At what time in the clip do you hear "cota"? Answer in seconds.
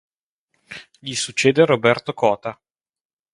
2.15-2.59